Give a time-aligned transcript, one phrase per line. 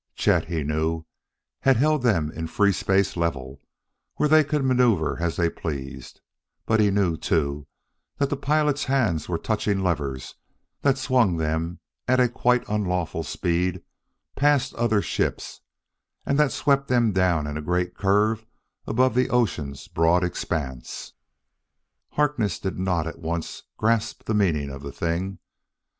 [0.15, 1.05] Chet, he knew,
[1.59, 3.61] had held them in a free space level,
[4.15, 6.21] where they could maneuver as they pleased,
[6.65, 7.67] but he knew, too,
[8.17, 10.33] that the pilot's hands were touching levers
[10.81, 11.77] that swung them
[12.07, 13.83] at a quite unlawful speed
[14.35, 15.61] past other ships,
[16.25, 18.47] and that swept them down in a great curve
[18.87, 21.13] above the ocean's broad expanse.
[22.13, 25.37] Harkness did not at once grasp the meaning of the thing.